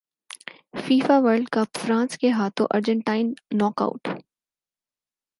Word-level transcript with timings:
FIFA World 0.85 1.49
Cup 1.51 1.77
France 1.79 2.17
کے 2.17 2.29
ہاتھوں 2.31 2.67
Argentina 2.75 3.31
knock 3.53 3.81
it 3.81 4.07